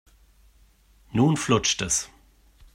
Nun 1.13 1.37
flutscht 1.37 1.83
es. 1.83 2.09